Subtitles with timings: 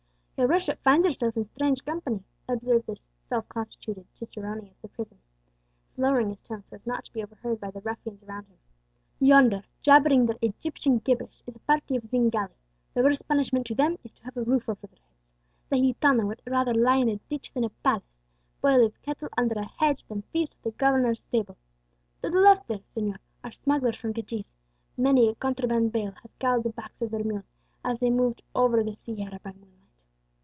[0.37, 5.19] "Your worship finds yourself in strange company," observed this self constituted cicerone of the prison,
[5.97, 8.57] lowering his tone so as not to be overheard by the ruffians around him.
[9.19, 12.55] "Yonder, jabbering their Egyptian gibberish, is a party of Zingali:
[12.95, 15.31] the worst punishment to them is to have a roof over their heads;
[15.69, 18.23] the Gitano would rather lie in a ditch than a palace,
[18.63, 21.55] boil his kettle under a hedge than feast at the governor's table.
[22.23, 24.55] To the left there, señor, are smugglers from Cadiz;
[24.97, 27.53] many a contraband bale has galled the backs of their mules
[27.85, 29.67] as they moved over the sierra by moonlight.